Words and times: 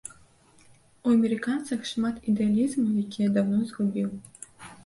У 1.07 1.11
амерыканцах 1.15 1.85
шмат 1.91 2.15
ідэалізму, 2.31 2.89
які 3.03 3.19
я 3.29 3.31
даўно 3.37 3.61
згубіў. 3.75 4.09